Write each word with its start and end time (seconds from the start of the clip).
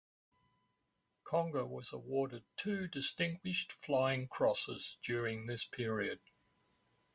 Conger 1.23 1.63
was 1.67 1.93
awarded 1.93 2.43
two 2.57 2.87
Distinguished 2.87 3.71
Flying 3.71 4.27
Crosses 4.27 4.97
during 5.03 5.45
this 5.45 5.63
period. 5.63 6.21